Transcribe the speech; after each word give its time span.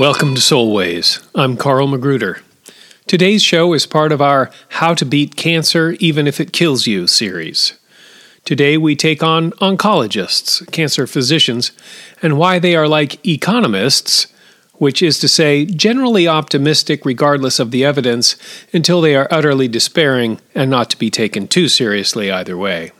Welcome 0.00 0.34
to 0.34 0.40
Soulways. 0.40 1.22
I'm 1.34 1.58
Carl 1.58 1.86
Magruder. 1.86 2.40
Today's 3.06 3.42
show 3.42 3.74
is 3.74 3.84
part 3.84 4.12
of 4.12 4.22
our 4.22 4.50
How 4.70 4.94
to 4.94 5.04
Beat 5.04 5.36
Cancer 5.36 5.90
Even 6.00 6.26
If 6.26 6.40
It 6.40 6.54
Kills 6.54 6.86
You 6.86 7.06
series. 7.06 7.74
Today 8.46 8.78
we 8.78 8.96
take 8.96 9.22
on 9.22 9.50
oncologists, 9.60 10.66
cancer 10.72 11.06
physicians, 11.06 11.72
and 12.22 12.38
why 12.38 12.58
they 12.58 12.74
are 12.74 12.88
like 12.88 13.22
economists, 13.26 14.26
which 14.76 15.02
is 15.02 15.18
to 15.18 15.28
say, 15.28 15.66
generally 15.66 16.26
optimistic 16.26 17.04
regardless 17.04 17.58
of 17.58 17.70
the 17.70 17.84
evidence 17.84 18.36
until 18.72 19.02
they 19.02 19.14
are 19.14 19.28
utterly 19.30 19.68
despairing 19.68 20.40
and 20.54 20.70
not 20.70 20.88
to 20.88 20.96
be 20.96 21.10
taken 21.10 21.46
too 21.46 21.68
seriously 21.68 22.30
either 22.30 22.56
way. 22.56 22.90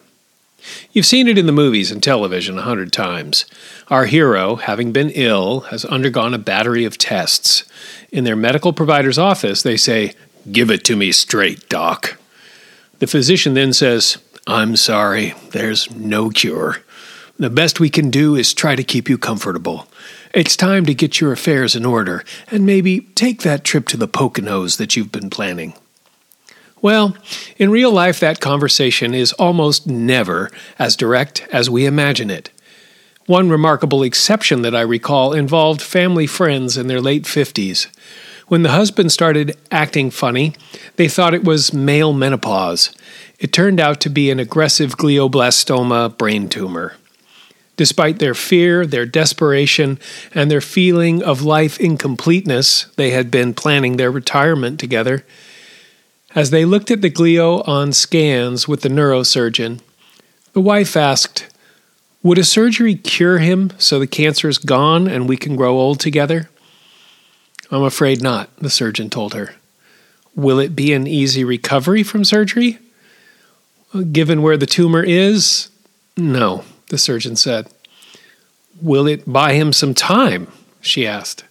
You've 0.92 1.06
seen 1.06 1.28
it 1.28 1.38
in 1.38 1.46
the 1.46 1.52
movies 1.52 1.90
and 1.90 2.02
television 2.02 2.58
a 2.58 2.62
hundred 2.62 2.92
times. 2.92 3.44
Our 3.88 4.06
hero, 4.06 4.56
having 4.56 4.92
been 4.92 5.10
ill, 5.10 5.60
has 5.60 5.84
undergone 5.84 6.34
a 6.34 6.38
battery 6.38 6.84
of 6.84 6.98
tests. 6.98 7.64
In 8.10 8.24
their 8.24 8.36
medical 8.36 8.72
provider's 8.72 9.18
office, 9.18 9.62
they 9.62 9.76
say, 9.76 10.14
Give 10.50 10.70
it 10.70 10.84
to 10.84 10.96
me 10.96 11.12
straight, 11.12 11.68
Doc. 11.68 12.18
The 12.98 13.06
physician 13.06 13.54
then 13.54 13.72
says, 13.72 14.18
I'm 14.46 14.76
sorry, 14.76 15.34
there's 15.50 15.90
no 15.94 16.30
cure. 16.30 16.78
The 17.38 17.50
best 17.50 17.80
we 17.80 17.88
can 17.88 18.10
do 18.10 18.34
is 18.34 18.52
try 18.52 18.76
to 18.76 18.84
keep 18.84 19.08
you 19.08 19.16
comfortable. 19.16 19.86
It's 20.34 20.56
time 20.56 20.84
to 20.86 20.94
get 20.94 21.20
your 21.20 21.32
affairs 21.32 21.74
in 21.74 21.84
order 21.84 22.24
and 22.48 22.66
maybe 22.66 23.00
take 23.00 23.42
that 23.42 23.64
trip 23.64 23.86
to 23.88 23.96
the 23.96 24.08
Poconos 24.08 24.76
that 24.76 24.96
you've 24.96 25.12
been 25.12 25.30
planning. 25.30 25.74
Well, 26.82 27.14
in 27.58 27.70
real 27.70 27.92
life, 27.92 28.20
that 28.20 28.40
conversation 28.40 29.12
is 29.12 29.32
almost 29.34 29.86
never 29.86 30.50
as 30.78 30.96
direct 30.96 31.46
as 31.52 31.68
we 31.68 31.84
imagine 31.84 32.30
it. 32.30 32.50
One 33.26 33.50
remarkable 33.50 34.02
exception 34.02 34.62
that 34.62 34.74
I 34.74 34.80
recall 34.80 35.32
involved 35.34 35.82
family 35.82 36.26
friends 36.26 36.76
in 36.76 36.86
their 36.86 37.00
late 37.00 37.24
50s. 37.24 37.86
When 38.48 38.62
the 38.62 38.70
husband 38.70 39.12
started 39.12 39.56
acting 39.70 40.10
funny, 40.10 40.54
they 40.96 41.06
thought 41.06 41.34
it 41.34 41.44
was 41.44 41.72
male 41.72 42.12
menopause. 42.12 42.90
It 43.38 43.52
turned 43.52 43.78
out 43.78 44.00
to 44.00 44.10
be 44.10 44.30
an 44.30 44.40
aggressive 44.40 44.96
glioblastoma 44.96 46.18
brain 46.18 46.48
tumor. 46.48 46.96
Despite 47.76 48.18
their 48.18 48.34
fear, 48.34 48.84
their 48.84 49.06
desperation, 49.06 49.98
and 50.34 50.50
their 50.50 50.60
feeling 50.60 51.22
of 51.22 51.42
life 51.42 51.78
incompleteness, 51.78 52.86
they 52.96 53.10
had 53.10 53.30
been 53.30 53.54
planning 53.54 53.96
their 53.96 54.10
retirement 54.10 54.80
together. 54.80 55.24
As 56.34 56.50
they 56.50 56.64
looked 56.64 56.92
at 56.92 57.02
the 57.02 57.10
glio 57.10 57.66
on 57.66 57.92
scans 57.92 58.68
with 58.68 58.82
the 58.82 58.88
neurosurgeon, 58.88 59.80
the 60.52 60.60
wife 60.60 60.96
asked, 60.96 61.48
Would 62.22 62.38
a 62.38 62.44
surgery 62.44 62.94
cure 62.94 63.38
him 63.38 63.72
so 63.78 63.98
the 63.98 64.06
cancer 64.06 64.48
is 64.48 64.58
gone 64.58 65.08
and 65.08 65.28
we 65.28 65.36
can 65.36 65.56
grow 65.56 65.76
old 65.76 65.98
together? 65.98 66.48
I'm 67.72 67.82
afraid 67.82 68.22
not, 68.22 68.54
the 68.56 68.70
surgeon 68.70 69.10
told 69.10 69.34
her. 69.34 69.54
Will 70.36 70.60
it 70.60 70.76
be 70.76 70.92
an 70.92 71.08
easy 71.08 71.42
recovery 71.42 72.04
from 72.04 72.24
surgery? 72.24 72.78
Given 74.12 74.40
where 74.40 74.56
the 74.56 74.66
tumor 74.66 75.02
is, 75.02 75.68
no, 76.16 76.64
the 76.90 76.98
surgeon 76.98 77.34
said. 77.34 77.68
Will 78.80 79.08
it 79.08 79.30
buy 79.30 79.54
him 79.54 79.72
some 79.72 79.94
time? 79.94 80.46
she 80.80 81.06
asked. 81.06 81.44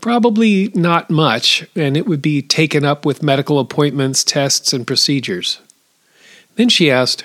Probably 0.00 0.70
not 0.74 1.10
much, 1.10 1.66
and 1.74 1.96
it 1.96 2.06
would 2.06 2.22
be 2.22 2.42
taken 2.42 2.84
up 2.84 3.04
with 3.04 3.22
medical 3.22 3.58
appointments, 3.58 4.22
tests, 4.22 4.72
and 4.72 4.86
procedures. 4.86 5.60
Then 6.56 6.68
she 6.68 6.90
asked, 6.90 7.24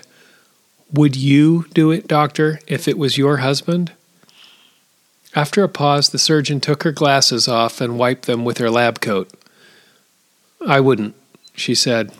Would 0.93 1.15
you 1.15 1.65
do 1.73 1.91
it, 1.91 2.07
doctor, 2.07 2.59
if 2.67 2.87
it 2.87 2.97
was 2.97 3.17
your 3.17 3.37
husband? 3.37 3.91
After 5.33 5.63
a 5.63 5.69
pause, 5.69 6.09
the 6.09 6.19
surgeon 6.19 6.59
took 6.59 6.83
her 6.83 6.91
glasses 6.91 7.47
off 7.47 7.79
and 7.79 7.97
wiped 7.97 8.25
them 8.25 8.43
with 8.43 8.57
her 8.57 8.69
lab 8.69 8.99
coat. 8.99 9.29
I 10.67 10.79
wouldn't, 10.79 11.15
she 11.55 11.73
said. 11.73 12.11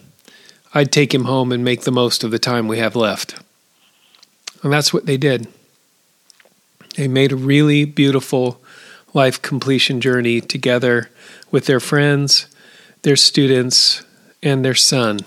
I'd 0.74 0.92
take 0.92 1.14
him 1.14 1.26
home 1.26 1.52
and 1.52 1.64
make 1.64 1.82
the 1.82 1.92
most 1.92 2.24
of 2.24 2.32
the 2.32 2.40
time 2.40 2.68
we 2.68 2.78
have 2.78 2.96
left. 2.96 3.36
And 4.64 4.72
that's 4.72 4.94
what 4.94 5.06
they 5.06 5.18
did. 5.18 5.48
They 6.96 7.08
made 7.08 7.32
a 7.32 7.38
really 7.38 7.84
beautiful 7.84 8.61
life 9.14 9.42
completion 9.42 10.02
journey 10.02 10.42
together 10.42 11.10
with 11.52 11.66
their 11.66 11.80
friends, 11.80 12.48
their 13.02 13.16
students, 13.16 14.04
and 14.42 14.64
their 14.64 14.76
son. 14.76 15.20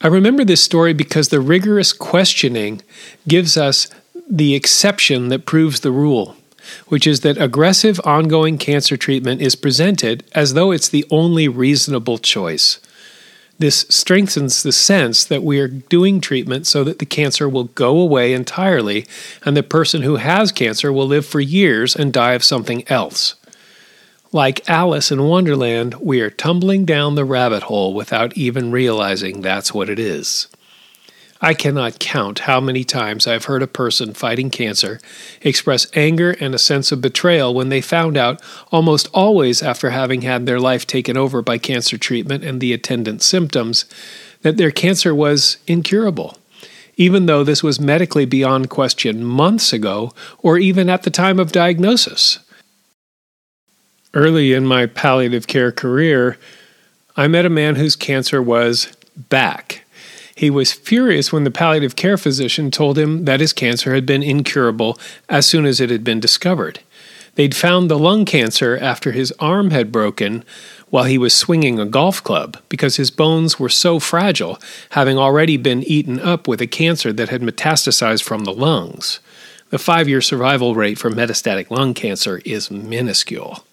I 0.00 0.08
remember 0.08 0.44
this 0.44 0.62
story 0.62 0.92
because 0.92 1.28
the 1.28 1.40
rigorous 1.40 1.92
questioning 1.92 2.82
gives 3.26 3.56
us 3.56 3.88
the 4.28 4.54
exception 4.54 5.28
that 5.28 5.46
proves 5.46 5.80
the 5.80 5.90
rule, 5.90 6.36
which 6.88 7.06
is 7.06 7.20
that 7.20 7.40
aggressive 7.40 8.00
ongoing 8.04 8.58
cancer 8.58 8.96
treatment 8.96 9.40
is 9.40 9.56
presented 9.56 10.24
as 10.32 10.54
though 10.54 10.72
it's 10.72 10.88
the 10.88 11.06
only 11.10 11.48
reasonable 11.48 12.18
choice. 12.18 12.80
This 13.58 13.86
strengthens 13.88 14.62
the 14.62 14.72
sense 14.72 15.24
that 15.24 15.44
we 15.44 15.60
are 15.60 15.68
doing 15.68 16.20
treatment 16.20 16.66
so 16.66 16.82
that 16.84 16.98
the 16.98 17.06
cancer 17.06 17.48
will 17.48 17.64
go 17.64 17.98
away 17.98 18.32
entirely 18.32 19.06
and 19.44 19.56
the 19.56 19.62
person 19.62 20.02
who 20.02 20.16
has 20.16 20.50
cancer 20.50 20.92
will 20.92 21.06
live 21.06 21.24
for 21.24 21.40
years 21.40 21.94
and 21.94 22.12
die 22.12 22.32
of 22.32 22.42
something 22.42 22.86
else. 22.88 23.36
Like 24.32 24.68
Alice 24.68 25.12
in 25.12 25.22
Wonderland, 25.22 25.94
we 26.00 26.20
are 26.20 26.30
tumbling 26.30 26.84
down 26.84 27.14
the 27.14 27.24
rabbit 27.24 27.64
hole 27.64 27.94
without 27.94 28.36
even 28.36 28.72
realizing 28.72 29.40
that's 29.40 29.72
what 29.72 29.88
it 29.88 30.00
is. 30.00 30.48
I 31.40 31.52
cannot 31.52 31.98
count 31.98 32.40
how 32.40 32.60
many 32.60 32.84
times 32.84 33.26
I've 33.26 33.46
heard 33.46 33.62
a 33.62 33.66
person 33.66 34.14
fighting 34.14 34.50
cancer 34.50 35.00
express 35.42 35.86
anger 35.94 36.36
and 36.40 36.54
a 36.54 36.58
sense 36.58 36.92
of 36.92 37.00
betrayal 37.00 37.52
when 37.52 37.68
they 37.68 37.80
found 37.80 38.16
out, 38.16 38.40
almost 38.70 39.08
always 39.12 39.62
after 39.62 39.90
having 39.90 40.22
had 40.22 40.46
their 40.46 40.60
life 40.60 40.86
taken 40.86 41.16
over 41.16 41.42
by 41.42 41.58
cancer 41.58 41.98
treatment 41.98 42.44
and 42.44 42.60
the 42.60 42.72
attendant 42.72 43.22
symptoms, 43.22 43.84
that 44.42 44.56
their 44.56 44.70
cancer 44.70 45.14
was 45.14 45.56
incurable, 45.66 46.38
even 46.96 47.26
though 47.26 47.42
this 47.42 47.62
was 47.62 47.80
medically 47.80 48.24
beyond 48.24 48.70
question 48.70 49.24
months 49.24 49.72
ago 49.72 50.12
or 50.38 50.56
even 50.56 50.88
at 50.88 51.02
the 51.02 51.10
time 51.10 51.40
of 51.40 51.52
diagnosis. 51.52 52.38
Early 54.14 54.52
in 54.52 54.64
my 54.64 54.86
palliative 54.86 55.48
care 55.48 55.72
career, 55.72 56.38
I 57.16 57.26
met 57.26 57.46
a 57.46 57.50
man 57.50 57.74
whose 57.74 57.96
cancer 57.96 58.40
was 58.40 58.92
back 59.16 59.83
he 60.34 60.50
was 60.50 60.72
furious 60.72 61.32
when 61.32 61.44
the 61.44 61.50
palliative 61.50 61.96
care 61.96 62.16
physician 62.16 62.70
told 62.70 62.98
him 62.98 63.24
that 63.24 63.40
his 63.40 63.52
cancer 63.52 63.94
had 63.94 64.04
been 64.04 64.22
incurable 64.22 64.98
as 65.28 65.46
soon 65.46 65.64
as 65.64 65.80
it 65.80 65.90
had 65.90 66.02
been 66.04 66.20
discovered. 66.20 66.80
They'd 67.36 67.54
found 67.54 67.90
the 67.90 67.98
lung 67.98 68.24
cancer 68.24 68.76
after 68.76 69.12
his 69.12 69.32
arm 69.40 69.70
had 69.70 69.90
broken 69.90 70.44
while 70.90 71.04
he 71.04 71.18
was 71.18 71.34
swinging 71.34 71.80
a 71.80 71.86
golf 71.86 72.22
club 72.22 72.56
because 72.68 72.96
his 72.96 73.10
bones 73.10 73.58
were 73.58 73.68
so 73.68 73.98
fragile, 73.98 74.60
having 74.90 75.18
already 75.18 75.56
been 75.56 75.82
eaten 75.82 76.20
up 76.20 76.46
with 76.46 76.60
a 76.60 76.68
cancer 76.68 77.12
that 77.12 77.30
had 77.30 77.42
metastasized 77.42 78.22
from 78.22 78.44
the 78.44 78.52
lungs. 78.52 79.18
The 79.70 79.78
five 79.78 80.08
year 80.08 80.20
survival 80.20 80.76
rate 80.76 80.98
for 80.98 81.10
metastatic 81.10 81.70
lung 81.70 81.94
cancer 81.94 82.40
is 82.44 82.70
minuscule. 82.70 83.64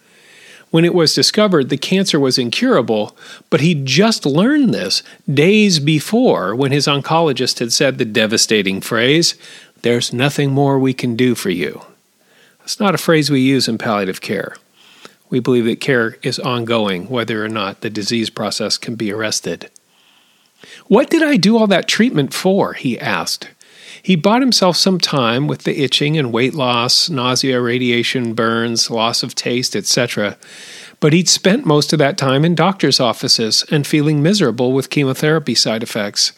When 0.71 0.85
it 0.85 0.93
was 0.93 1.13
discovered 1.13 1.69
the 1.69 1.77
cancer 1.77 2.19
was 2.19 2.37
incurable, 2.37 3.15
but 3.49 3.59
he'd 3.59 3.85
just 3.85 4.25
learned 4.25 4.73
this 4.73 5.03
days 5.31 5.79
before 5.79 6.55
when 6.55 6.71
his 6.71 6.87
oncologist 6.87 7.59
had 7.59 7.73
said 7.73 7.97
the 7.97 8.05
devastating 8.05 8.81
phrase, 8.81 9.35
There's 9.81 10.13
nothing 10.13 10.51
more 10.51 10.79
we 10.79 10.93
can 10.93 11.15
do 11.15 11.35
for 11.35 11.49
you. 11.49 11.81
That's 12.59 12.79
not 12.79 12.95
a 12.95 12.99
phrase 12.99 13.29
we 13.29 13.41
use 13.41 13.67
in 13.67 13.77
palliative 13.77 14.21
care. 14.21 14.55
We 15.29 15.39
believe 15.39 15.65
that 15.65 15.81
care 15.81 16.17
is 16.23 16.39
ongoing, 16.39 17.09
whether 17.09 17.43
or 17.43 17.49
not 17.49 17.81
the 17.81 17.89
disease 17.89 18.29
process 18.29 18.77
can 18.77 18.95
be 18.95 19.11
arrested. 19.11 19.69
What 20.87 21.09
did 21.09 21.23
I 21.23 21.37
do 21.37 21.57
all 21.57 21.67
that 21.67 21.87
treatment 21.87 22.33
for? 22.33 22.73
he 22.73 22.99
asked. 22.99 23.49
He 24.01 24.15
bought 24.15 24.41
himself 24.41 24.77
some 24.77 24.99
time 24.99 25.47
with 25.47 25.63
the 25.63 25.83
itching 25.83 26.17
and 26.17 26.31
weight 26.31 26.53
loss, 26.53 27.09
nausea, 27.09 27.61
radiation, 27.61 28.33
burns, 28.33 28.89
loss 28.89 29.23
of 29.23 29.35
taste, 29.35 29.75
etc. 29.75 30.37
But 30.99 31.13
he'd 31.13 31.29
spent 31.29 31.65
most 31.65 31.93
of 31.93 31.99
that 31.99 32.17
time 32.17 32.45
in 32.45 32.55
doctor's 32.55 32.99
offices 32.99 33.65
and 33.71 33.87
feeling 33.87 34.21
miserable 34.21 34.73
with 34.73 34.89
chemotherapy 34.89 35.55
side 35.55 35.83
effects. 35.83 36.33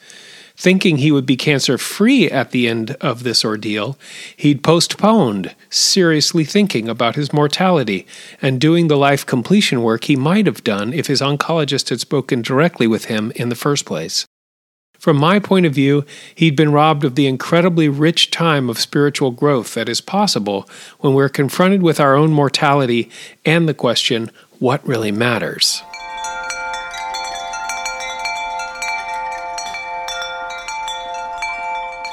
Thinking 0.55 0.97
he 0.97 1.11
would 1.11 1.25
be 1.25 1.35
cancer 1.35 1.79
free 1.79 2.29
at 2.29 2.51
the 2.51 2.67
end 2.67 2.91
of 3.01 3.23
this 3.23 3.43
ordeal, 3.43 3.97
he'd 4.37 4.63
postponed, 4.63 5.55
seriously 5.69 6.45
thinking 6.45 6.87
about 6.87 7.15
his 7.15 7.33
mortality 7.33 8.05
and 8.39 8.61
doing 8.61 8.87
the 8.87 8.97
life 8.97 9.25
completion 9.25 9.81
work 9.81 10.03
he 10.03 10.15
might 10.15 10.45
have 10.45 10.63
done 10.63 10.93
if 10.93 11.07
his 11.07 11.21
oncologist 11.21 11.89
had 11.89 11.99
spoken 11.99 12.43
directly 12.43 12.85
with 12.85 13.05
him 13.05 13.31
in 13.35 13.49
the 13.49 13.55
first 13.55 13.85
place. 13.85 14.27
From 15.03 15.17
my 15.17 15.37
point 15.37 15.65
of 15.65 15.73
view, 15.73 16.05
he'd 16.33 16.55
been 16.55 16.71
robbed 16.71 17.03
of 17.03 17.15
the 17.15 17.27
incredibly 17.27 17.89
rich 17.89 18.31
time 18.31 18.69
of 18.69 18.79
spiritual 18.79 19.31
growth 19.31 19.73
that 19.73 19.89
is 19.89 19.99
possible 19.99 20.65
when 20.99 21.13
we're 21.13 21.27
confronted 21.27 21.83
with 21.83 21.99
our 21.99 22.15
own 22.15 22.31
mortality 22.31 23.09
and 23.43 23.67
the 23.67 23.73
question, 23.73 24.31
what 24.59 24.87
really 24.87 25.11
matters? 25.11 25.83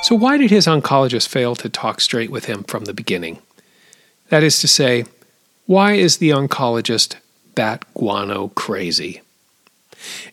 So, 0.02 0.16
why 0.16 0.37
did 0.37 0.50
his 0.50 0.66
oncologist 0.66 1.28
fail 1.28 1.54
to 1.54 1.69
talk 1.69 2.00
straight 2.00 2.32
with 2.32 2.46
him 2.46 2.64
from 2.64 2.87
the 2.87 2.92
beginning? 2.92 3.38
That 4.31 4.42
is 4.42 4.58
to 4.62 4.66
say, 4.66 5.04
why 5.66 5.92
is 5.92 6.16
the 6.16 6.31
oncologist 6.31 7.14
bat 7.54 7.84
guano 7.94 8.48
crazy? 8.56 9.20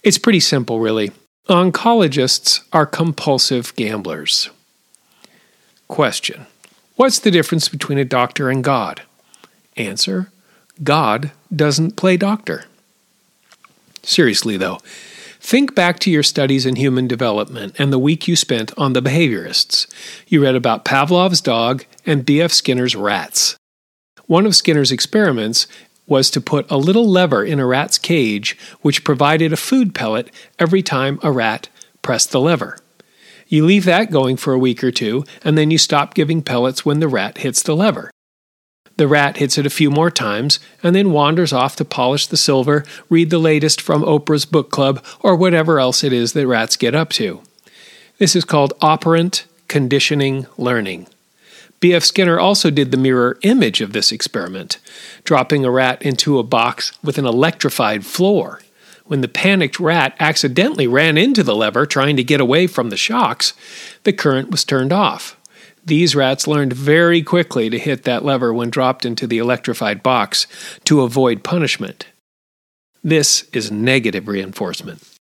It's 0.01 0.17
pretty 0.17 0.39
simple, 0.39 0.79
really. 0.79 1.11
Oncologists 1.47 2.65
are 2.73 2.85
compulsive 2.85 3.73
gamblers. 3.77 4.49
Question 5.87 6.45
What's 6.97 7.19
the 7.19 7.31
difference 7.31 7.69
between 7.69 7.97
a 7.97 8.03
doctor 8.03 8.49
and 8.49 8.61
God? 8.61 9.03
Answer 9.77 10.29
God 10.83 11.31
doesn't 11.55 11.95
play 11.95 12.17
doctor. 12.17 12.65
Seriously, 14.03 14.57
though, 14.57 14.79
think 15.39 15.73
back 15.73 15.99
to 15.99 16.11
your 16.11 16.21
studies 16.23 16.65
in 16.65 16.75
human 16.75 17.07
development 17.07 17.79
and 17.79 17.93
the 17.93 17.99
week 17.99 18.27
you 18.27 18.35
spent 18.35 18.77
on 18.77 18.91
the 18.91 19.01
behaviorists. 19.01 19.87
You 20.27 20.43
read 20.43 20.55
about 20.55 20.83
Pavlov's 20.83 21.39
dog 21.39 21.85
and 22.05 22.25
B.F. 22.25 22.51
Skinner's 22.51 22.95
rats. 22.95 23.55
One 24.25 24.45
of 24.45 24.53
Skinner's 24.53 24.91
experiments 24.91 25.65
was 26.07 26.31
to 26.31 26.41
put 26.41 26.69
a 26.71 26.77
little 26.77 27.07
lever 27.07 27.43
in 27.43 27.59
a 27.59 27.65
rat's 27.65 27.97
cage 27.97 28.57
which 28.81 29.03
provided 29.03 29.53
a 29.53 29.57
food 29.57 29.93
pellet 29.93 30.31
every 30.57 30.81
time 30.81 31.19
a 31.21 31.31
rat 31.31 31.69
pressed 32.01 32.31
the 32.31 32.39
lever. 32.39 32.79
You 33.47 33.65
leave 33.65 33.85
that 33.85 34.11
going 34.11 34.37
for 34.37 34.53
a 34.53 34.59
week 34.59 34.83
or 34.83 34.91
two, 34.91 35.23
and 35.43 35.57
then 35.57 35.71
you 35.71 35.77
stop 35.77 36.13
giving 36.13 36.41
pellets 36.41 36.85
when 36.85 36.99
the 36.99 37.07
rat 37.07 37.39
hits 37.39 37.61
the 37.61 37.75
lever. 37.75 38.11
The 38.97 39.07
rat 39.07 39.37
hits 39.37 39.57
it 39.57 39.65
a 39.65 39.69
few 39.69 39.91
more 39.91 40.09
times 40.09 40.59
and 40.81 40.95
then 40.95 41.11
wanders 41.11 41.53
off 41.53 41.75
to 41.75 41.85
polish 41.85 42.27
the 42.27 42.35
silver, 42.35 42.83
read 43.09 43.29
the 43.29 43.37
latest 43.37 43.79
from 43.79 44.01
Oprah's 44.01 44.45
book 44.45 44.71
club, 44.71 45.03
or 45.21 45.35
whatever 45.35 45.79
else 45.79 46.03
it 46.03 46.11
is 46.11 46.33
that 46.33 46.47
rats 46.47 46.75
get 46.75 46.95
up 46.95 47.09
to. 47.11 47.41
This 48.17 48.35
is 48.35 48.43
called 48.43 48.73
operant 48.81 49.45
conditioning 49.67 50.47
learning. 50.57 51.07
B.F. 51.79 52.03
Skinner 52.03 52.39
also 52.39 52.71
did 52.71 52.91
the 52.91 52.97
mirror 52.97 53.37
image 53.43 53.81
of 53.81 53.93
this 53.93 54.11
experiment, 54.11 54.79
dropping 55.23 55.63
a 55.63 55.71
rat 55.71 56.01
into 56.01 56.39
a 56.39 56.43
box 56.43 56.91
with 57.03 57.17
an 57.17 57.25
electrified 57.25 58.05
floor. 58.05 58.61
When 59.05 59.21
the 59.21 59.27
panicked 59.27 59.79
rat 59.79 60.15
accidentally 60.19 60.87
ran 60.87 61.17
into 61.17 61.43
the 61.43 61.55
lever 61.55 61.85
trying 61.85 62.17
to 62.17 62.23
get 62.23 62.41
away 62.41 62.67
from 62.67 62.89
the 62.89 62.97
shocks, 62.97 63.53
the 64.03 64.11
current 64.11 64.49
was 64.49 64.65
turned 64.65 64.91
off. 64.91 65.37
These 65.85 66.15
rats 66.15 66.47
learned 66.47 66.73
very 66.73 67.21
quickly 67.21 67.69
to 67.69 67.79
hit 67.79 68.03
that 68.03 68.25
lever 68.25 68.53
when 68.53 68.69
dropped 68.69 69.05
into 69.05 69.25
the 69.25 69.37
electrified 69.37 70.03
box 70.03 70.45
to 70.83 71.01
avoid 71.01 71.43
punishment. 71.43 72.07
This 73.01 73.43
is 73.53 73.71
negative 73.71 74.27
reinforcement. 74.27 75.16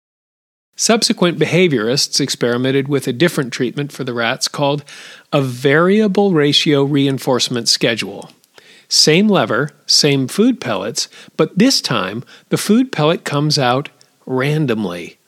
Subsequent 0.77 1.39
behaviorists 1.39 2.21
experimented 2.21 2.89
with 2.89 3.07
a 3.07 3.13
different 3.13 3.53
treatment 3.53 3.93
for 3.93 4.05
the 4.05 4.15
rats 4.15 4.49
called 4.49 4.85
a 5.33 5.43
variable 5.43 6.33
ratio 6.33 6.83
reinforcement 6.83 7.69
schedule. 7.69 8.31
Same 8.89 9.29
lever, 9.29 9.71
same 9.87 10.29
food 10.29 10.61
pellets, 10.61 11.09
but 11.37 11.57
this 11.57 11.81
time 11.81 12.25
the 12.49 12.59
food 12.59 12.91
pellet 12.91 13.25
comes 13.25 13.59
out 13.59 13.91
randomly. 14.27 15.19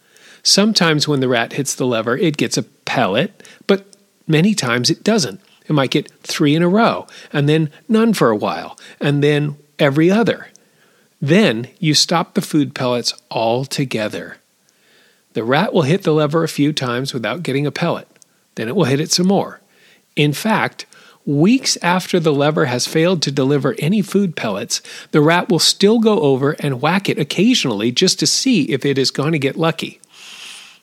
Sometimes 0.42 1.08
when 1.08 1.20
the 1.20 1.28
rat 1.28 1.54
hits 1.54 1.74
the 1.74 1.86
lever, 1.86 2.16
it 2.16 2.36
gets 2.36 2.58
a 2.58 2.62
pellet, 2.62 3.42
but 3.66 3.86
many 4.26 4.54
times 4.54 4.90
it 4.90 5.02
doesn't. 5.02 5.40
It 5.66 5.72
might 5.72 5.90
get 5.90 6.12
three 6.22 6.54
in 6.54 6.62
a 6.62 6.68
row, 6.68 7.06
and 7.32 7.48
then 7.48 7.70
none 7.88 8.12
for 8.12 8.28
a 8.30 8.36
while, 8.36 8.78
and 9.00 9.24
then 9.24 9.56
every 9.78 10.10
other. 10.10 10.48
Then 11.20 11.68
you 11.78 11.94
stop 11.94 12.34
the 12.34 12.42
food 12.42 12.74
pellets 12.74 13.14
altogether. 13.30 14.36
The 15.34 15.44
rat 15.44 15.72
will 15.72 15.82
hit 15.82 16.02
the 16.02 16.14
lever 16.14 16.42
a 16.42 16.48
few 16.48 16.72
times 16.72 17.12
without 17.12 17.42
getting 17.42 17.66
a 17.66 17.72
pellet. 17.72 18.08
Then 18.54 18.68
it 18.68 18.74
will 18.74 18.84
hit 18.84 19.00
it 19.00 19.12
some 19.12 19.26
more. 19.26 19.60
In 20.16 20.32
fact, 20.32 20.86
weeks 21.26 21.76
after 21.82 22.20
the 22.20 22.32
lever 22.32 22.66
has 22.66 22.86
failed 22.86 23.20
to 23.22 23.32
deliver 23.32 23.74
any 23.78 24.00
food 24.00 24.36
pellets, 24.36 24.80
the 25.10 25.20
rat 25.20 25.48
will 25.48 25.58
still 25.58 25.98
go 25.98 26.20
over 26.20 26.52
and 26.60 26.80
whack 26.80 27.08
it 27.08 27.18
occasionally 27.18 27.90
just 27.90 28.18
to 28.20 28.26
see 28.26 28.64
if 28.64 28.84
it 28.84 28.96
is 28.96 29.10
going 29.10 29.32
to 29.32 29.38
get 29.38 29.56
lucky. 29.56 30.00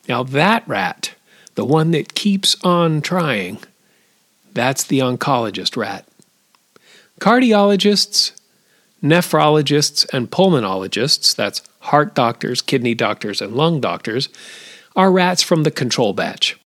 Now, 0.10 0.24
that 0.24 0.68
rat, 0.68 1.14
the 1.56 1.66
one 1.66 1.92
that 1.92 2.14
keeps 2.14 2.56
on 2.64 3.02
trying, 3.02 3.60
that's 4.54 4.84
the 4.84 5.00
oncologist 5.00 5.78
rat. 5.78 6.06
Cardiologists, 7.22 8.34
nephrologists, 9.02 10.12
and 10.12 10.30
pulmonologists, 10.30 11.36
that's 11.36 11.62
heart 11.82 12.16
doctors, 12.16 12.62
kidney 12.62 12.96
doctors, 12.96 13.42
and 13.42 13.54
lung 13.54 13.82
doctors, 13.82 14.30
are 14.96 15.12
rats 15.12 15.42
from 15.42 15.64
the 15.64 15.72
control 15.72 16.14
batch. 16.14 16.58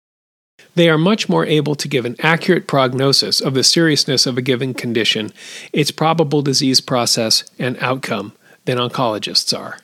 They 0.75 0.89
are 0.89 0.97
much 0.97 1.29
more 1.29 1.45
able 1.45 1.75
to 1.75 1.87
give 1.87 2.05
an 2.05 2.17
accurate 2.19 2.67
prognosis 2.67 3.39
of 3.39 3.53
the 3.53 3.63
seriousness 3.63 4.25
of 4.25 4.37
a 4.37 4.41
given 4.41 4.73
condition, 4.73 5.31
its 5.71 5.91
probable 5.91 6.41
disease 6.41 6.81
process, 6.81 7.43
and 7.57 7.77
outcome 7.79 8.33
than 8.65 8.77
oncologists 8.77 9.57
are. 9.57 9.79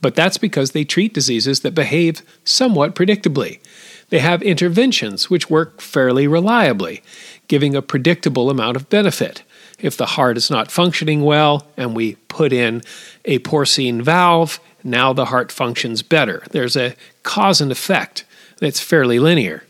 But 0.00 0.14
that's 0.14 0.38
because 0.38 0.70
they 0.70 0.84
treat 0.84 1.14
diseases 1.14 1.60
that 1.60 1.74
behave 1.74 2.22
somewhat 2.44 2.94
predictably. 2.94 3.60
They 4.08 4.18
have 4.18 4.42
interventions 4.42 5.30
which 5.30 5.50
work 5.50 5.80
fairly 5.80 6.26
reliably, 6.26 7.02
giving 7.48 7.74
a 7.74 7.82
predictable 7.82 8.50
amount 8.50 8.76
of 8.76 8.88
benefit. 8.88 9.42
If 9.78 9.96
the 9.96 10.06
heart 10.06 10.36
is 10.36 10.50
not 10.50 10.70
functioning 10.70 11.22
well 11.22 11.66
and 11.76 11.94
we 11.96 12.14
put 12.28 12.52
in 12.52 12.82
a 13.24 13.38
porcine 13.40 14.02
valve, 14.02 14.60
now 14.82 15.12
the 15.12 15.26
heart 15.26 15.50
functions 15.50 16.02
better. 16.02 16.42
There's 16.50 16.76
a 16.76 16.94
cause 17.22 17.60
and 17.60 17.72
effect 17.72 18.24
that's 18.58 18.80
fairly 18.80 19.18
linear. 19.18 19.64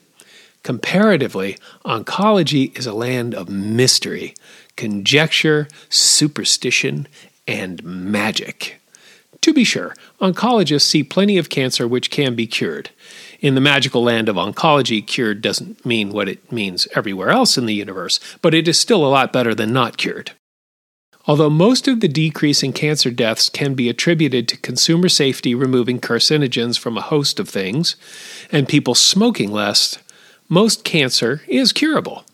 Comparatively, 0.62 1.58
oncology 1.84 2.76
is 2.78 2.86
a 2.86 2.94
land 2.94 3.34
of 3.34 3.48
mystery, 3.48 4.34
conjecture, 4.76 5.68
superstition, 5.90 7.06
and 7.46 7.82
magic. 7.84 8.80
To 9.44 9.52
be 9.52 9.62
sure, 9.62 9.94
oncologists 10.22 10.86
see 10.86 11.02
plenty 11.02 11.36
of 11.36 11.50
cancer 11.50 11.86
which 11.86 12.10
can 12.10 12.34
be 12.34 12.46
cured. 12.46 12.88
In 13.40 13.54
the 13.54 13.60
magical 13.60 14.02
land 14.02 14.30
of 14.30 14.36
oncology, 14.36 15.06
cured 15.06 15.42
doesn't 15.42 15.84
mean 15.84 16.12
what 16.12 16.30
it 16.30 16.50
means 16.50 16.88
everywhere 16.94 17.28
else 17.28 17.58
in 17.58 17.66
the 17.66 17.74
universe, 17.74 18.18
but 18.40 18.54
it 18.54 18.66
is 18.66 18.80
still 18.80 19.04
a 19.04 19.06
lot 19.06 19.34
better 19.34 19.54
than 19.54 19.70
not 19.70 19.98
cured. 19.98 20.30
Although 21.26 21.50
most 21.50 21.86
of 21.86 22.00
the 22.00 22.08
decrease 22.08 22.62
in 22.62 22.72
cancer 22.72 23.10
deaths 23.10 23.50
can 23.50 23.74
be 23.74 23.90
attributed 23.90 24.48
to 24.48 24.56
consumer 24.56 25.10
safety 25.10 25.54
removing 25.54 26.00
carcinogens 26.00 26.78
from 26.78 26.96
a 26.96 27.02
host 27.02 27.38
of 27.38 27.46
things, 27.46 27.96
and 28.50 28.66
people 28.66 28.94
smoking 28.94 29.52
less, 29.52 29.98
most 30.48 30.84
cancer 30.84 31.42
is 31.48 31.70
curable. 31.70 32.24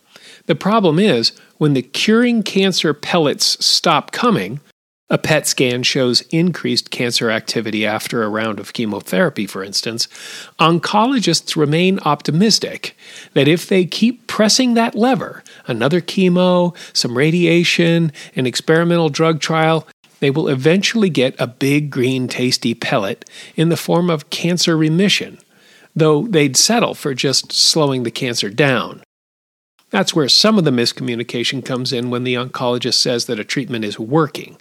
The 0.46 0.54
problem 0.54 1.00
is, 1.00 1.32
when 1.58 1.74
the 1.74 1.82
curing 1.82 2.44
cancer 2.44 2.94
pellets 2.94 3.66
stop 3.66 4.12
coming, 4.12 4.60
a 5.10 5.18
PET 5.18 5.46
scan 5.46 5.82
shows 5.82 6.20
increased 6.30 6.90
cancer 6.90 7.30
activity 7.30 7.84
after 7.84 8.22
a 8.22 8.28
round 8.28 8.60
of 8.60 8.72
chemotherapy, 8.72 9.44
for 9.44 9.64
instance. 9.64 10.06
Oncologists 10.60 11.56
remain 11.56 11.98
optimistic 12.04 12.96
that 13.34 13.48
if 13.48 13.66
they 13.66 13.84
keep 13.84 14.28
pressing 14.28 14.74
that 14.74 14.94
lever, 14.94 15.42
another 15.66 16.00
chemo, 16.00 16.76
some 16.92 17.18
radiation, 17.18 18.12
an 18.36 18.46
experimental 18.46 19.08
drug 19.08 19.40
trial, 19.40 19.86
they 20.20 20.30
will 20.30 20.48
eventually 20.48 21.10
get 21.10 21.34
a 21.40 21.46
big 21.46 21.90
green 21.90 22.28
tasty 22.28 22.74
pellet 22.74 23.28
in 23.56 23.68
the 23.68 23.76
form 23.76 24.10
of 24.10 24.30
cancer 24.30 24.76
remission, 24.76 25.38
though 25.96 26.26
they'd 26.28 26.56
settle 26.56 26.94
for 26.94 27.14
just 27.14 27.52
slowing 27.52 28.04
the 28.04 28.10
cancer 28.10 28.48
down. 28.48 29.02
That's 29.88 30.14
where 30.14 30.28
some 30.28 30.56
of 30.56 30.64
the 30.64 30.70
miscommunication 30.70 31.64
comes 31.64 31.92
in 31.92 32.10
when 32.10 32.22
the 32.22 32.34
oncologist 32.34 32.94
says 32.94 33.26
that 33.26 33.40
a 33.40 33.44
treatment 33.44 33.84
is 33.84 33.98
working. 33.98 34.56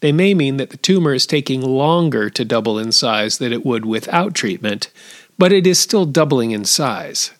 They 0.00 0.12
may 0.12 0.34
mean 0.34 0.56
that 0.56 0.70
the 0.70 0.76
tumor 0.76 1.14
is 1.14 1.26
taking 1.26 1.62
longer 1.62 2.30
to 2.30 2.44
double 2.44 2.78
in 2.78 2.92
size 2.92 3.38
than 3.38 3.52
it 3.52 3.64
would 3.64 3.84
without 3.84 4.34
treatment, 4.34 4.90
but 5.38 5.52
it 5.52 5.66
is 5.66 5.78
still 5.78 6.06
doubling 6.06 6.50
in 6.50 6.64
size. 6.64 7.32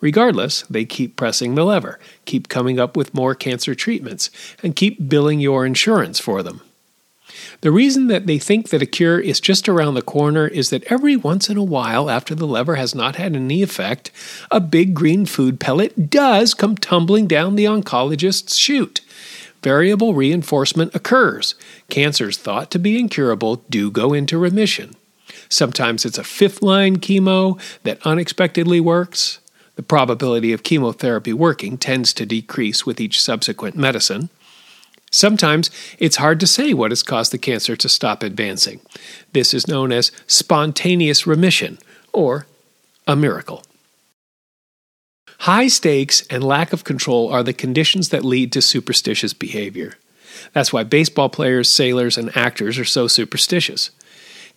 Regardless, 0.00 0.62
they 0.62 0.84
keep 0.84 1.16
pressing 1.16 1.54
the 1.54 1.64
lever, 1.64 1.98
keep 2.26 2.48
coming 2.48 2.78
up 2.78 2.96
with 2.96 3.14
more 3.14 3.34
cancer 3.34 3.74
treatments, 3.74 4.30
and 4.62 4.76
keep 4.76 5.08
billing 5.08 5.40
your 5.40 5.64
insurance 5.64 6.20
for 6.20 6.42
them. 6.42 6.60
The 7.62 7.70
reason 7.70 8.08
that 8.08 8.26
they 8.26 8.38
think 8.38 8.68
that 8.68 8.82
a 8.82 8.86
cure 8.86 9.18
is 9.18 9.40
just 9.40 9.68
around 9.68 9.94
the 9.94 10.02
corner 10.02 10.46
is 10.46 10.70
that 10.70 10.84
every 10.84 11.16
once 11.16 11.48
in 11.48 11.56
a 11.56 11.64
while, 11.64 12.10
after 12.10 12.34
the 12.34 12.46
lever 12.46 12.76
has 12.76 12.94
not 12.94 13.16
had 13.16 13.34
any 13.34 13.62
effect, 13.62 14.10
a 14.50 14.60
big 14.60 14.94
green 14.94 15.26
food 15.26 15.58
pellet 15.58 16.10
does 16.10 16.54
come 16.54 16.76
tumbling 16.76 17.26
down 17.26 17.56
the 17.56 17.64
oncologist's 17.64 18.56
chute 18.56 19.00
variable 19.62 20.14
reinforcement 20.14 20.94
occurs. 20.94 21.54
Cancers 21.88 22.36
thought 22.36 22.70
to 22.70 22.78
be 22.78 22.98
incurable 22.98 23.56
do 23.68 23.90
go 23.90 24.12
into 24.12 24.38
remission. 24.38 24.94
Sometimes 25.48 26.04
it's 26.04 26.18
a 26.18 26.24
fifth 26.24 26.62
line 26.62 26.96
chemo 26.98 27.60
that 27.82 28.04
unexpectedly 28.06 28.80
works. 28.80 29.38
The 29.76 29.82
probability 29.82 30.52
of 30.52 30.62
chemotherapy 30.62 31.32
working 31.32 31.76
tends 31.78 32.12
to 32.14 32.26
decrease 32.26 32.86
with 32.86 33.00
each 33.00 33.20
subsequent 33.20 33.76
medicine. 33.76 34.30
Sometimes 35.10 35.70
it's 35.98 36.16
hard 36.16 36.40
to 36.40 36.46
say 36.46 36.74
what 36.74 36.90
has 36.90 37.02
caused 37.02 37.32
the 37.32 37.38
cancer 37.38 37.76
to 37.76 37.88
stop 37.88 38.22
advancing. 38.22 38.80
This 39.32 39.54
is 39.54 39.68
known 39.68 39.92
as 39.92 40.12
spontaneous 40.26 41.26
remission 41.26 41.78
or 42.12 42.46
a 43.06 43.14
miracle. 43.14 43.62
High 45.40 45.68
stakes 45.68 46.26
and 46.28 46.42
lack 46.42 46.72
of 46.72 46.84
control 46.84 47.30
are 47.30 47.42
the 47.42 47.52
conditions 47.52 48.08
that 48.08 48.24
lead 48.24 48.52
to 48.52 48.62
superstitious 48.62 49.32
behavior. 49.32 49.94
That's 50.52 50.72
why 50.72 50.84
baseball 50.84 51.28
players, 51.28 51.68
sailors, 51.68 52.16
and 52.16 52.36
actors 52.36 52.78
are 52.78 52.84
so 52.84 53.06
superstitious. 53.06 53.90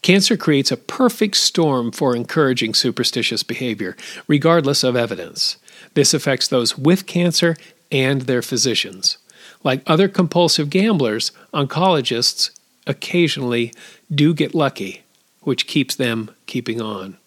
Cancer 0.01 0.37
creates 0.37 0.71
a 0.71 0.77
perfect 0.77 1.35
storm 1.35 1.91
for 1.91 2.15
encouraging 2.15 2.73
superstitious 2.73 3.43
behavior, 3.43 3.97
regardless 4.27 4.83
of 4.83 4.95
evidence. 4.95 5.57
This 5.93 6.13
affects 6.13 6.47
those 6.47 6.77
with 6.77 7.05
cancer 7.05 7.57
and 7.91 8.21
their 8.21 8.41
physicians. 8.41 9.17
Like 9.63 9.83
other 9.85 10.07
compulsive 10.07 10.69
gamblers, 10.69 11.31
oncologists 11.53 12.51
occasionally 12.87 13.73
do 14.13 14.33
get 14.33 14.55
lucky, 14.55 15.03
which 15.41 15.67
keeps 15.67 15.95
them 15.95 16.31
keeping 16.45 16.81
on. 16.81 17.17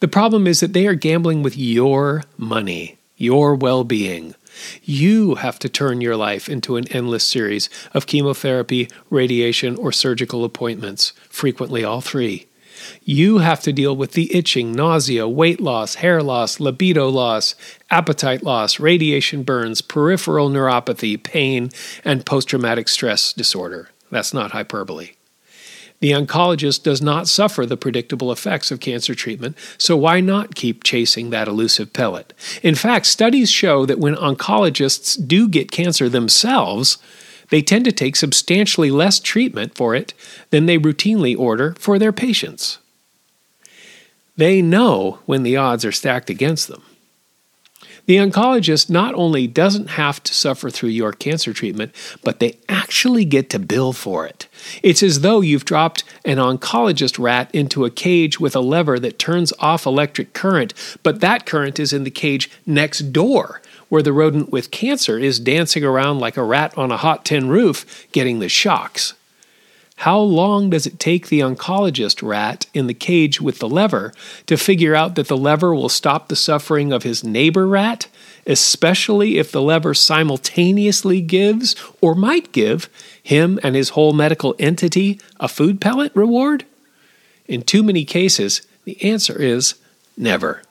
The 0.00 0.08
problem 0.08 0.46
is 0.46 0.60
that 0.60 0.72
they 0.72 0.86
are 0.86 0.94
gambling 0.94 1.42
with 1.42 1.56
your 1.56 2.24
money, 2.36 2.98
your 3.16 3.54
well 3.54 3.84
being. 3.84 4.34
You 4.82 5.36
have 5.36 5.58
to 5.60 5.68
turn 5.68 6.00
your 6.00 6.16
life 6.16 6.48
into 6.48 6.76
an 6.76 6.88
endless 6.88 7.26
series 7.26 7.70
of 7.94 8.06
chemotherapy, 8.06 8.88
radiation, 9.10 9.76
or 9.76 9.92
surgical 9.92 10.44
appointments, 10.44 11.12
frequently 11.28 11.84
all 11.84 12.00
three. 12.00 12.48
You 13.04 13.38
have 13.38 13.60
to 13.62 13.72
deal 13.72 13.94
with 13.94 14.12
the 14.12 14.34
itching, 14.34 14.72
nausea, 14.72 15.28
weight 15.28 15.60
loss, 15.60 15.96
hair 15.96 16.22
loss, 16.22 16.58
libido 16.58 17.08
loss, 17.08 17.54
appetite 17.90 18.42
loss, 18.42 18.80
radiation 18.80 19.42
burns, 19.42 19.80
peripheral 19.80 20.50
neuropathy, 20.50 21.22
pain, 21.22 21.70
and 22.04 22.26
post 22.26 22.48
traumatic 22.48 22.88
stress 22.88 23.32
disorder. 23.32 23.90
That's 24.10 24.34
not 24.34 24.50
hyperbole. 24.50 25.12
The 26.02 26.10
oncologist 26.10 26.82
does 26.82 27.00
not 27.00 27.28
suffer 27.28 27.64
the 27.64 27.76
predictable 27.76 28.32
effects 28.32 28.72
of 28.72 28.80
cancer 28.80 29.14
treatment, 29.14 29.56
so 29.78 29.96
why 29.96 30.20
not 30.20 30.56
keep 30.56 30.82
chasing 30.82 31.30
that 31.30 31.46
elusive 31.46 31.92
pellet? 31.92 32.32
In 32.60 32.74
fact, 32.74 33.06
studies 33.06 33.52
show 33.52 33.86
that 33.86 34.00
when 34.00 34.16
oncologists 34.16 35.16
do 35.28 35.48
get 35.48 35.70
cancer 35.70 36.08
themselves, 36.08 36.98
they 37.50 37.62
tend 37.62 37.84
to 37.84 37.92
take 37.92 38.16
substantially 38.16 38.90
less 38.90 39.20
treatment 39.20 39.76
for 39.76 39.94
it 39.94 40.12
than 40.50 40.66
they 40.66 40.76
routinely 40.76 41.38
order 41.38 41.76
for 41.78 42.00
their 42.00 42.12
patients. 42.12 42.78
They 44.36 44.60
know 44.60 45.20
when 45.26 45.44
the 45.44 45.56
odds 45.56 45.84
are 45.84 45.92
stacked 45.92 46.28
against 46.28 46.66
them. 46.66 46.82
The 48.06 48.16
oncologist 48.16 48.90
not 48.90 49.14
only 49.14 49.46
doesn't 49.46 49.90
have 49.90 50.22
to 50.24 50.34
suffer 50.34 50.70
through 50.70 50.88
your 50.90 51.12
cancer 51.12 51.52
treatment, 51.52 51.94
but 52.24 52.40
they 52.40 52.58
actually 52.68 53.24
get 53.24 53.48
to 53.50 53.60
bill 53.60 53.92
for 53.92 54.26
it. 54.26 54.48
It's 54.82 55.04
as 55.04 55.20
though 55.20 55.40
you've 55.40 55.64
dropped 55.64 56.02
an 56.24 56.38
oncologist 56.38 57.18
rat 57.22 57.48
into 57.54 57.84
a 57.84 57.90
cage 57.90 58.40
with 58.40 58.56
a 58.56 58.60
lever 58.60 58.98
that 58.98 59.20
turns 59.20 59.52
off 59.60 59.86
electric 59.86 60.32
current, 60.32 60.74
but 61.04 61.20
that 61.20 61.46
current 61.46 61.78
is 61.78 61.92
in 61.92 62.02
the 62.02 62.10
cage 62.10 62.50
next 62.66 63.12
door, 63.12 63.62
where 63.88 64.02
the 64.02 64.12
rodent 64.12 64.50
with 64.50 64.72
cancer 64.72 65.16
is 65.16 65.38
dancing 65.38 65.84
around 65.84 66.18
like 66.18 66.36
a 66.36 66.42
rat 66.42 66.76
on 66.76 66.90
a 66.90 66.96
hot 66.96 67.24
tin 67.24 67.48
roof, 67.48 68.08
getting 68.10 68.40
the 68.40 68.48
shocks. 68.48 69.14
How 70.02 70.18
long 70.18 70.70
does 70.70 70.84
it 70.84 70.98
take 70.98 71.28
the 71.28 71.38
oncologist 71.38 72.26
rat 72.26 72.66
in 72.74 72.88
the 72.88 72.92
cage 72.92 73.40
with 73.40 73.60
the 73.60 73.68
lever 73.68 74.12
to 74.46 74.56
figure 74.56 74.96
out 74.96 75.14
that 75.14 75.28
the 75.28 75.36
lever 75.36 75.72
will 75.72 75.88
stop 75.88 76.26
the 76.26 76.34
suffering 76.34 76.92
of 76.92 77.04
his 77.04 77.22
neighbor 77.22 77.68
rat, 77.68 78.08
especially 78.44 79.38
if 79.38 79.52
the 79.52 79.62
lever 79.62 79.94
simultaneously 79.94 81.20
gives, 81.20 81.76
or 82.00 82.16
might 82.16 82.50
give, 82.50 82.88
him 83.22 83.60
and 83.62 83.76
his 83.76 83.90
whole 83.90 84.12
medical 84.12 84.56
entity 84.58 85.20
a 85.38 85.46
food 85.46 85.80
pellet 85.80 86.10
reward? 86.16 86.64
In 87.46 87.62
too 87.62 87.84
many 87.84 88.04
cases, 88.04 88.62
the 88.82 89.00
answer 89.04 89.40
is 89.40 89.76
never. 90.16 90.64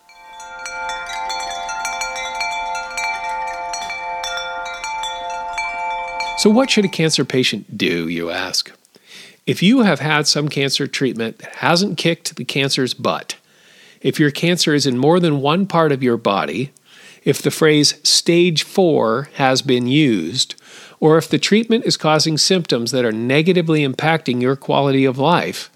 So, 6.37 6.49
what 6.49 6.69
should 6.69 6.83
a 6.83 6.89
cancer 6.89 7.23
patient 7.23 7.77
do, 7.77 8.09
you 8.09 8.29
ask? 8.29 8.73
If 9.47 9.63
you 9.63 9.81
have 9.81 9.99
had 9.99 10.27
some 10.27 10.49
cancer 10.49 10.85
treatment 10.85 11.39
that 11.39 11.55
hasn't 11.55 11.97
kicked 11.97 12.35
the 12.35 12.45
cancer's 12.45 12.93
butt, 12.93 13.37
if 14.01 14.19
your 14.19 14.31
cancer 14.31 14.73
is 14.73 14.85
in 14.85 14.97
more 14.97 15.19
than 15.19 15.41
one 15.41 15.65
part 15.65 15.91
of 15.91 16.03
your 16.03 16.17
body, 16.17 16.71
if 17.23 17.41
the 17.41 17.51
phrase 17.51 17.99
stage 18.07 18.63
four 18.63 19.29
has 19.35 19.61
been 19.61 19.87
used, 19.87 20.55
or 20.99 21.17
if 21.17 21.27
the 21.27 21.39
treatment 21.39 21.85
is 21.85 21.97
causing 21.97 22.37
symptoms 22.37 22.91
that 22.91 23.05
are 23.05 23.11
negatively 23.11 23.85
impacting 23.87 24.41
your 24.41 24.55
quality 24.55 25.05
of 25.05 25.17
life, 25.17 25.71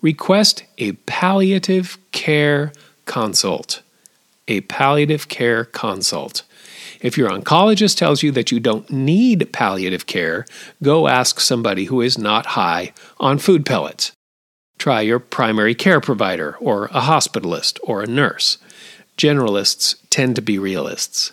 request 0.00 0.64
a 0.78 0.92
palliative 0.92 1.98
care 2.12 2.72
consult. 3.04 3.82
A 4.52 4.60
palliative 4.60 5.28
care 5.28 5.64
consult. 5.64 6.42
If 7.00 7.16
your 7.16 7.30
oncologist 7.30 7.96
tells 7.96 8.22
you 8.22 8.30
that 8.32 8.52
you 8.52 8.60
don't 8.60 8.90
need 8.90 9.50
palliative 9.50 10.04
care, 10.04 10.44
go 10.82 11.08
ask 11.08 11.40
somebody 11.40 11.86
who 11.86 12.02
is 12.02 12.18
not 12.18 12.44
high 12.48 12.92
on 13.18 13.38
food 13.38 13.64
pellets. 13.64 14.12
Try 14.76 15.00
your 15.00 15.20
primary 15.20 15.74
care 15.74 16.02
provider, 16.02 16.58
or 16.60 16.84
a 16.86 17.00
hospitalist, 17.00 17.78
or 17.82 18.02
a 18.02 18.06
nurse. 18.06 18.58
Generalists 19.16 19.96
tend 20.10 20.36
to 20.36 20.42
be 20.42 20.58
realists. 20.58 21.32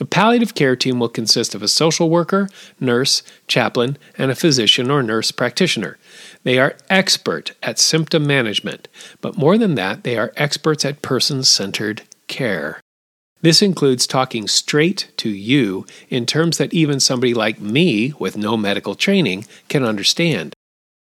A 0.00 0.04
palliative 0.04 0.56
care 0.56 0.74
team 0.74 0.98
will 0.98 1.08
consist 1.08 1.54
of 1.54 1.62
a 1.62 1.68
social 1.68 2.10
worker, 2.10 2.48
nurse, 2.80 3.22
chaplain, 3.46 3.96
and 4.18 4.30
a 4.30 4.34
physician 4.34 4.90
or 4.90 5.04
nurse 5.04 5.30
practitioner. 5.30 5.98
They 6.42 6.58
are 6.58 6.76
expert 6.90 7.52
at 7.62 7.78
symptom 7.78 8.26
management, 8.26 8.88
but 9.20 9.38
more 9.38 9.56
than 9.56 9.76
that, 9.76 10.02
they 10.02 10.18
are 10.18 10.32
experts 10.36 10.84
at 10.84 11.00
person 11.00 11.44
centered 11.44 12.02
care. 12.26 12.80
This 13.40 13.62
includes 13.62 14.06
talking 14.08 14.48
straight 14.48 15.12
to 15.18 15.28
you 15.28 15.86
in 16.08 16.26
terms 16.26 16.58
that 16.58 16.74
even 16.74 16.98
somebody 16.98 17.34
like 17.34 17.60
me 17.60 18.14
with 18.18 18.36
no 18.36 18.56
medical 18.56 18.96
training 18.96 19.46
can 19.68 19.84
understand. 19.84 20.54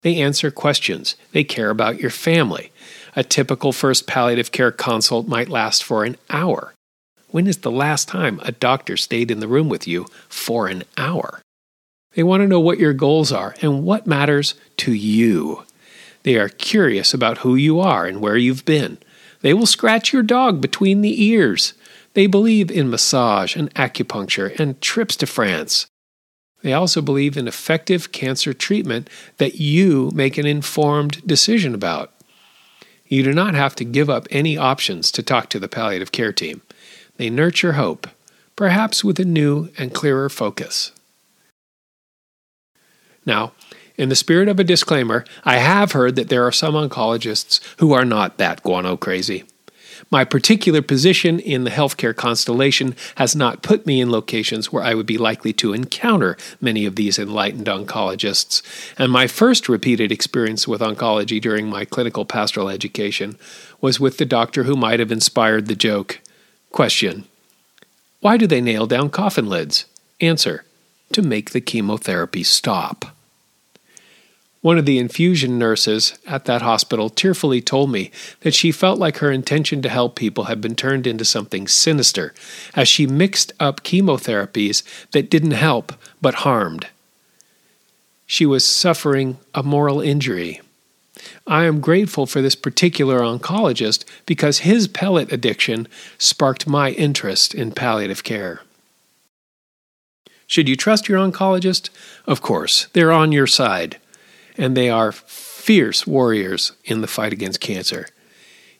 They 0.01 0.15
answer 0.15 0.49
questions, 0.49 1.15
they 1.31 1.43
care 1.43 1.69
about 1.69 1.99
your 1.99 2.09
family. 2.09 2.71
A 3.15 3.23
typical 3.23 3.71
first 3.71 4.07
palliative 4.07 4.51
care 4.51 4.71
consult 4.71 5.27
might 5.27 5.49
last 5.49 5.83
for 5.83 6.05
an 6.05 6.15
hour. 6.29 6.73
When 7.31 7.45
is 7.45 7.57
the 7.57 7.71
last 7.71 8.07
time 8.07 8.39
a 8.43 8.51
doctor 8.51 8.97
stayed 8.97 9.29
in 9.29 9.39
the 9.39 9.47
room 9.47 9.69
with 9.69 9.87
you 9.87 10.07
for 10.27 10.67
an 10.67 10.83
hour? 10.97 11.41
They 12.13 12.23
want 12.23 12.41
to 12.41 12.47
know 12.47 12.59
what 12.59 12.79
your 12.79 12.93
goals 12.93 13.31
are 13.31 13.55
and 13.61 13.83
what 13.83 14.07
matters 14.07 14.55
to 14.77 14.93
you. 14.93 15.63
They 16.23 16.37
are 16.37 16.49
curious 16.49 17.13
about 17.13 17.39
who 17.39 17.55
you 17.55 17.79
are 17.79 18.05
and 18.05 18.19
where 18.19 18.37
you've 18.37 18.65
been. 18.65 18.97
They 19.41 19.53
will 19.53 19.67
scratch 19.67 20.11
your 20.11 20.23
dog 20.23 20.59
between 20.59 21.01
the 21.01 21.23
ears. 21.23 21.73
They 22.13 22.25
believe 22.25 22.71
in 22.71 22.89
massage 22.89 23.55
and 23.55 23.73
acupuncture 23.75 24.59
and 24.59 24.81
trips 24.81 25.15
to 25.17 25.27
France. 25.27 25.85
They 26.63 26.73
also 26.73 27.01
believe 27.01 27.37
in 27.37 27.47
effective 27.47 28.11
cancer 28.11 28.53
treatment 28.53 29.09
that 29.37 29.55
you 29.55 30.11
make 30.13 30.37
an 30.37 30.45
informed 30.45 31.25
decision 31.25 31.73
about. 31.73 32.11
You 33.05 33.23
do 33.23 33.33
not 33.33 33.53
have 33.53 33.75
to 33.77 33.85
give 33.85 34.09
up 34.09 34.27
any 34.29 34.57
options 34.57 35.11
to 35.11 35.23
talk 35.23 35.49
to 35.49 35.59
the 35.59 35.69
palliative 35.69 36.11
care 36.11 36.33
team. 36.33 36.61
They 37.19 37.29
nurture 37.29 37.73
hope, 37.73 38.07
perhaps 38.55 39.03
with 39.03 39.19
a 39.19 39.25
new 39.25 39.67
and 39.77 39.93
clearer 39.93 40.29
focus. 40.29 40.93
Now, 43.25 43.51
in 43.97 44.07
the 44.07 44.15
spirit 44.15 44.47
of 44.47 44.57
a 44.57 44.63
disclaimer, 44.63 45.25
I 45.43 45.57
have 45.57 45.91
heard 45.91 46.15
that 46.15 46.29
there 46.29 46.47
are 46.47 46.51
some 46.53 46.75
oncologists 46.75 47.59
who 47.79 47.91
are 47.91 48.05
not 48.05 48.37
that 48.37 48.63
guano 48.63 48.95
crazy. 48.95 49.43
My 50.09 50.23
particular 50.23 50.81
position 50.81 51.41
in 51.41 51.65
the 51.65 51.71
healthcare 51.71 52.15
constellation 52.15 52.95
has 53.15 53.35
not 53.35 53.63
put 53.63 53.85
me 53.85 53.99
in 53.99 54.09
locations 54.09 54.71
where 54.71 54.81
I 54.81 54.93
would 54.93 55.05
be 55.05 55.17
likely 55.17 55.51
to 55.53 55.73
encounter 55.73 56.37
many 56.61 56.85
of 56.85 56.95
these 56.95 57.19
enlightened 57.19 57.67
oncologists, 57.67 58.61
and 58.97 59.11
my 59.11 59.27
first 59.27 59.67
repeated 59.67 60.09
experience 60.09 60.69
with 60.69 60.79
oncology 60.79 61.41
during 61.41 61.69
my 61.69 61.83
clinical 61.83 62.23
pastoral 62.23 62.69
education 62.69 63.37
was 63.81 63.99
with 63.99 64.19
the 64.19 64.25
doctor 64.25 64.63
who 64.63 64.77
might 64.77 65.01
have 65.01 65.11
inspired 65.11 65.65
the 65.65 65.75
joke. 65.75 66.21
Question 66.71 67.25
Why 68.21 68.37
do 68.37 68.47
they 68.47 68.61
nail 68.61 68.85
down 68.85 69.09
coffin 69.09 69.47
lids? 69.47 69.85
Answer 70.21 70.65
To 71.13 71.21
make 71.21 71.51
the 71.51 71.61
chemotherapy 71.61 72.43
stop. 72.43 73.05
One 74.61 74.77
of 74.77 74.85
the 74.85 74.97
infusion 74.97 75.57
nurses 75.57 76.19
at 76.27 76.43
that 76.45 76.61
hospital 76.61 77.09
tearfully 77.09 77.61
told 77.61 77.91
me 77.91 78.11
that 78.41 78.53
she 78.53 78.73
felt 78.73 78.99
like 78.99 79.17
her 79.17 79.31
intention 79.31 79.81
to 79.81 79.89
help 79.89 80.17
people 80.17 80.45
had 80.45 80.59
been 80.59 80.75
turned 80.75 81.07
into 81.07 81.23
something 81.23 81.65
sinister 81.65 82.33
as 82.75 82.89
she 82.89 83.07
mixed 83.07 83.53
up 83.59 83.83
chemotherapies 83.83 84.83
that 85.11 85.29
didn't 85.29 85.51
help 85.51 85.93
but 86.21 86.35
harmed. 86.35 86.87
She 88.25 88.45
was 88.45 88.65
suffering 88.65 89.37
a 89.55 89.63
moral 89.63 90.01
injury. 90.01 90.59
I 91.47 91.65
am 91.65 91.81
grateful 91.81 92.25
for 92.25 92.41
this 92.41 92.55
particular 92.55 93.19
oncologist 93.19 94.05
because 94.25 94.59
his 94.59 94.87
pellet 94.87 95.31
addiction 95.31 95.87
sparked 96.17 96.67
my 96.67 96.91
interest 96.91 97.53
in 97.53 97.71
palliative 97.71 98.23
care. 98.23 98.61
Should 100.47 100.67
you 100.67 100.75
trust 100.75 101.07
your 101.07 101.19
oncologist? 101.19 101.89
Of 102.25 102.41
course, 102.41 102.87
they're 102.93 103.11
on 103.11 103.31
your 103.31 103.47
side 103.47 103.99
and 104.57 104.75
they 104.75 104.89
are 104.89 105.11
fierce 105.11 106.07
warriors 106.07 106.73
in 106.83 107.01
the 107.01 107.07
fight 107.07 107.33
against 107.33 107.59
cancer. 107.61 108.07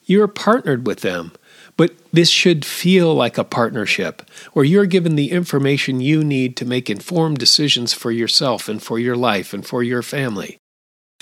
You 0.03 0.21
are 0.23 0.27
partnered 0.27 0.87
with 0.87 1.01
them, 1.01 1.33
But 1.79 1.95
this 2.11 2.29
should 2.29 2.65
feel 2.65 3.15
like 3.15 3.37
a 3.37 3.45
partnership 3.45 4.29
where 4.51 4.65
you're 4.65 4.85
given 4.85 5.15
the 5.15 5.31
information 5.31 6.01
you 6.01 6.25
need 6.25 6.57
to 6.57 6.65
make 6.65 6.89
informed 6.89 7.37
decisions 7.37 7.93
for 7.93 8.11
yourself 8.11 8.67
and 8.67 8.83
for 8.83 8.99
your 8.99 9.15
life 9.15 9.53
and 9.53 9.65
for 9.65 9.81
your 9.81 10.01
family. 10.01 10.58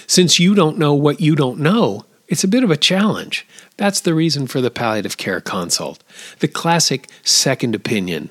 Since 0.08 0.40
you 0.40 0.56
don't 0.56 0.78
know 0.78 0.94
what 0.94 1.20
you 1.20 1.36
don't 1.36 1.60
know, 1.60 2.06
it's 2.28 2.44
a 2.44 2.48
bit 2.48 2.64
of 2.64 2.72
a 2.72 2.78
challenge. 2.78 3.46
That's 3.76 4.00
the 4.00 4.14
reason 4.14 4.48
for 4.48 4.62
the 4.62 4.72
palliative 4.72 5.18
care 5.18 5.42
consult, 5.42 6.04
the 6.40 6.48
classic 6.48 7.10
second 7.24 7.76
opinion. 7.76 8.30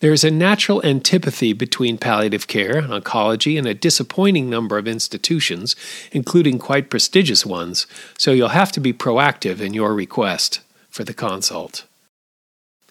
There 0.00 0.12
is 0.12 0.22
a 0.22 0.30
natural 0.30 0.84
antipathy 0.86 1.52
between 1.52 1.98
palliative 1.98 2.46
care, 2.46 2.78
and 2.78 2.90
oncology, 2.92 3.58
and 3.58 3.66
a 3.66 3.74
disappointing 3.74 4.48
number 4.48 4.78
of 4.78 4.86
institutions, 4.86 5.74
including 6.12 6.60
quite 6.60 6.90
prestigious 6.90 7.44
ones, 7.44 7.88
so 8.16 8.30
you'll 8.30 8.48
have 8.50 8.70
to 8.72 8.80
be 8.80 8.92
proactive 8.92 9.60
in 9.60 9.74
your 9.74 9.92
request 9.92 10.60
for 10.88 11.02
the 11.02 11.14
consult. 11.14 11.84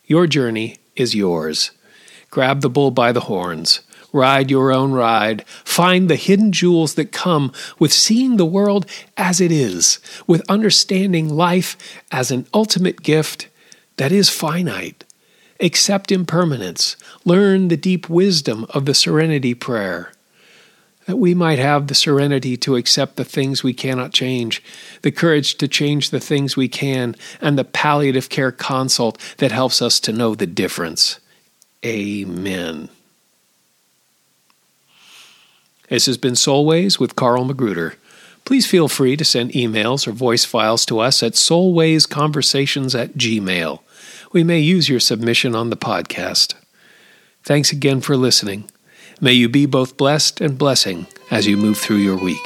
Your 0.06 0.28
journey 0.28 0.78
is 0.98 1.16
yours. 1.16 1.72
Grab 2.30 2.60
the 2.60 2.70
bull 2.70 2.92
by 2.92 3.14
the 3.14 3.22
horns. 3.22 3.80
Ride 4.18 4.52
your 4.52 4.74
own 4.74 4.92
ride. 4.92 5.46
Find 5.48 6.10
the 6.10 6.16
hidden 6.16 6.52
jewels 6.52 6.96
that 6.96 7.12
come 7.12 7.54
with 7.80 7.94
seeing 7.94 8.38
the 8.38 8.46
world 8.46 8.86
as 9.16 9.40
it 9.40 9.52
is, 9.52 10.00
with 10.26 10.50
understanding 10.50 11.30
life 11.30 11.78
as 12.12 12.32
an 12.32 12.48
ultimate 12.54 13.02
gift 13.04 13.48
that 13.98 14.12
is 14.12 14.30
finite 14.30 15.04
Accept 15.60 16.12
impermanence. 16.12 16.96
Learn 17.26 17.68
the 17.68 17.78
deep 17.78 18.10
wisdom 18.10 18.66
of 18.70 18.86
the 18.86 18.94
serenity 18.94 19.54
prayer. 19.56 20.12
That 21.08 21.18
we 21.18 21.34
might 21.34 21.58
have 21.58 21.88
the 21.88 21.96
serenity 21.96 22.58
to 22.58 22.76
accept 22.76 23.16
the 23.16 23.26
things 23.26 23.64
we 23.64 23.74
cannot 23.74 24.14
change, 24.14 24.62
the 25.02 25.12
courage 25.12 25.58
to 25.58 25.68
change 25.68 26.10
the 26.10 26.20
things 26.20 26.56
we 26.56 26.68
can, 26.68 27.16
and 27.42 27.58
the 27.58 27.64
palliative 27.64 28.30
care 28.30 28.52
consult 28.52 29.18
that 29.38 29.52
helps 29.52 29.82
us 29.82 30.00
to 30.02 30.12
know 30.12 30.36
the 30.36 30.46
difference. 30.46 31.20
Amen. 31.86 32.90
This 35.90 36.06
has 36.06 36.18
been 36.18 36.34
Soulways 36.34 37.00
with 37.00 37.16
Carl 37.16 37.46
Magruder. 37.46 37.96
Please 38.46 38.66
feel 38.66 38.88
free 38.88 39.18
to 39.18 39.26
send 39.26 39.52
emails 39.52 40.08
or 40.08 40.12
voice 40.12 40.46
files 40.46 40.86
to 40.86 41.00
us 41.00 41.22
at 41.22 41.34
soulwaysconversations 41.34 42.98
at 42.98 43.14
gmail 43.16 43.80
we 44.32 44.44
may 44.44 44.60
use 44.60 44.90
your 44.90 45.00
submission 45.00 45.56
on 45.56 45.70
the 45.70 45.78
podcast. 45.78 46.56
Thanks 47.44 47.72
again 47.72 48.02
for 48.02 48.18
listening. 48.18 48.70
May 49.22 49.34
you 49.34 49.50
be 49.50 49.66
both 49.66 49.98
blessed 49.98 50.42
and 50.42 50.58
blessing 50.58 51.08
as 51.32 51.48
you 51.48 51.58
move 51.58 51.78
through 51.78 51.98
your 51.98 52.18
week. 52.18 52.38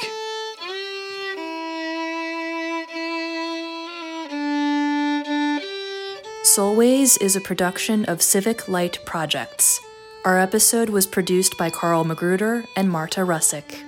Soulways 6.44 7.20
is 7.20 7.34
a 7.34 7.40
production 7.40 8.04
of 8.04 8.20
Civic 8.20 8.68
Light 8.68 8.98
Projects. 9.04 9.80
Our 10.24 10.38
episode 10.38 10.88
was 10.88 11.04
produced 11.04 11.58
by 11.58 11.68
Carl 11.68 12.04
Magruder 12.04 12.64
and 12.76 12.88
Marta 12.88 13.22
Russick. 13.22 13.82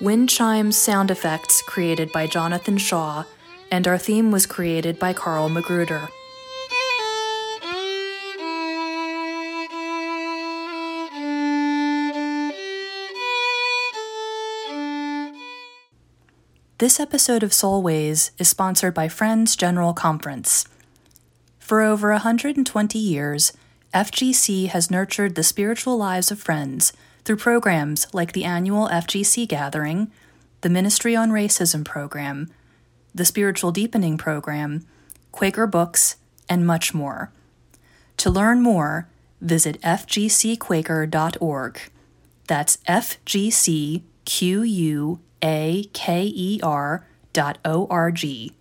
Wind 0.00 0.30
chimes 0.30 0.78
sound 0.78 1.10
effects 1.10 1.60
created 1.60 2.10
by 2.10 2.26
Jonathan 2.26 2.78
Shaw, 2.78 3.24
and 3.70 3.86
our 3.86 3.98
theme 3.98 4.30
was 4.30 4.46
created 4.46 4.98
by 4.98 5.12
Carl 5.12 5.50
Magruder. 5.50 6.08
This 16.78 16.98
episode 16.98 17.42
of 17.42 17.50
Soulways 17.50 18.30
is 18.38 18.48
sponsored 18.48 18.94
by 18.94 19.08
Friends 19.08 19.54
General 19.54 19.92
Conference. 19.92 20.66
For 21.58 21.82
over 21.82 22.10
120 22.12 22.98
years, 22.98 23.52
FGC 23.94 24.68
has 24.68 24.90
nurtured 24.90 25.34
the 25.34 25.42
spiritual 25.42 25.96
lives 25.96 26.30
of 26.30 26.38
friends 26.38 26.92
through 27.24 27.36
programs 27.36 28.06
like 28.12 28.32
the 28.32 28.44
annual 28.44 28.88
FGC 28.88 29.48
Gathering, 29.48 30.10
the 30.60 30.68
Ministry 30.68 31.16
on 31.16 31.30
Racism 31.30 31.84
program, 31.84 32.50
the 33.14 33.24
Spiritual 33.24 33.72
Deepening 33.72 34.18
program, 34.18 34.84
Quaker 35.32 35.66
Books, 35.66 36.16
and 36.48 36.66
much 36.66 36.92
more. 36.92 37.32
To 38.18 38.30
learn 38.30 38.60
more, 38.62 39.08
visit 39.40 39.80
fgcquaker.org. 39.82 41.80
That's 42.46 42.76
FGCQU 42.88 44.02
a 45.42 45.84
K 45.92 46.60
R 46.62 47.06
dot 47.32 47.58
O 47.64 47.86
R 47.90 48.10
G. 48.10 48.52